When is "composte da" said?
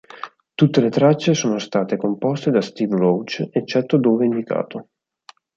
1.95-2.61